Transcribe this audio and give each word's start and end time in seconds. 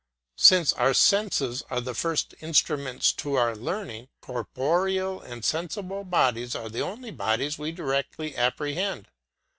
Since 0.39 0.73
our 0.73 0.95
senses 0.95 1.61
are 1.69 1.79
the 1.79 1.93
first 1.93 2.33
instruments 2.39 3.13
to 3.13 3.35
our 3.35 3.55
learning, 3.55 4.09
corporeal 4.19 5.19
and 5.21 5.45
sensible 5.45 6.03
bodies 6.03 6.55
are 6.55 6.69
the 6.69 6.81
only 6.81 7.11
bodies 7.11 7.59
we 7.59 7.71
directly 7.71 8.35
apprehend. 8.35 9.09